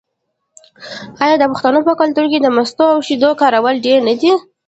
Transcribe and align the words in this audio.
آیا 1.23 1.35
د 1.39 1.43
پښتنو 1.51 1.79
په 1.87 1.93
کلتور 2.01 2.25
کې 2.31 2.39
د 2.41 2.47
مستو 2.55 2.85
او 2.93 2.99
شیدو 3.07 3.29
کارول 3.41 3.75
ډیر 3.85 3.99
نه 4.07 4.13
دي؟ 4.19 4.31